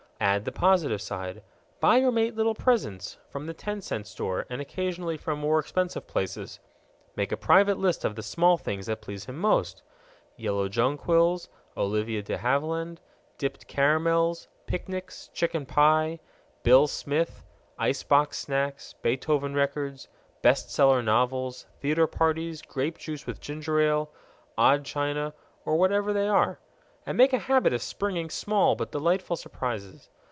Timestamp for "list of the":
7.79-8.21